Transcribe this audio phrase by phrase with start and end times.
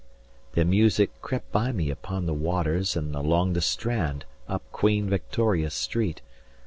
[0.53, 5.69] "This music crept by me upon the waters" And along the Strand, up Queen Victoria
[5.69, 6.23] Street.